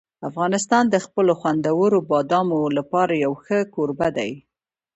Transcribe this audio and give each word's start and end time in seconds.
افغانستان 0.29 0.83
د 0.89 0.95
خپلو 1.05 1.31
خوندورو 1.39 1.97
بادامو 2.09 2.59
لپاره 2.77 3.13
یو 3.23 3.33
ښه 3.43 3.57
کوربه 3.75 4.07
دی. 4.17 4.31